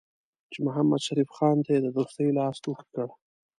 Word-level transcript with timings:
چې 0.51 0.57
محمدشریف 0.65 1.29
خان 1.37 1.57
ته 1.65 1.69
یې 1.75 1.79
د 1.83 1.87
دوستۍ 1.95 2.29
لاس 2.37 2.57
اوږد 2.65 2.87
کړ. 2.93 3.07